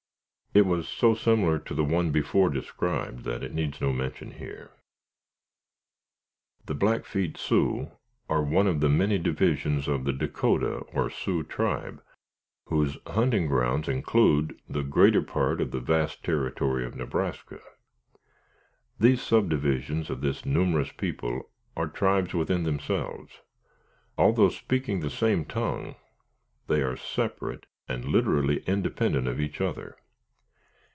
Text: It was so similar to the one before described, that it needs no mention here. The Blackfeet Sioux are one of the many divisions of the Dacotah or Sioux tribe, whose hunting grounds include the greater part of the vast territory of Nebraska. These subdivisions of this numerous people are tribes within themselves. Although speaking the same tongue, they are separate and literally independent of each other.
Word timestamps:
It 0.53 0.65
was 0.65 0.85
so 0.85 1.13
similar 1.15 1.59
to 1.59 1.73
the 1.73 1.85
one 1.85 2.11
before 2.11 2.49
described, 2.49 3.23
that 3.23 3.41
it 3.41 3.53
needs 3.53 3.79
no 3.79 3.93
mention 3.93 4.31
here. 4.31 4.71
The 6.65 6.73
Blackfeet 6.75 7.37
Sioux 7.37 7.89
are 8.27 8.43
one 8.43 8.67
of 8.67 8.81
the 8.81 8.89
many 8.89 9.17
divisions 9.17 9.87
of 9.87 10.03
the 10.03 10.11
Dacotah 10.11 10.79
or 10.93 11.09
Sioux 11.09 11.43
tribe, 11.43 12.03
whose 12.65 12.97
hunting 13.07 13.47
grounds 13.47 13.87
include 13.87 14.59
the 14.67 14.83
greater 14.83 15.21
part 15.21 15.61
of 15.61 15.71
the 15.71 15.79
vast 15.79 16.21
territory 16.21 16.83
of 16.85 16.97
Nebraska. 16.97 17.61
These 18.99 19.21
subdivisions 19.21 20.09
of 20.09 20.19
this 20.19 20.45
numerous 20.45 20.91
people 20.91 21.49
are 21.77 21.87
tribes 21.87 22.33
within 22.33 22.63
themselves. 22.63 23.39
Although 24.17 24.49
speaking 24.49 24.99
the 24.99 25.09
same 25.09 25.45
tongue, 25.45 25.95
they 26.67 26.81
are 26.81 26.97
separate 26.97 27.67
and 27.87 28.03
literally 28.03 28.59
independent 28.67 29.29
of 29.29 29.39
each 29.39 29.61
other. 29.61 29.95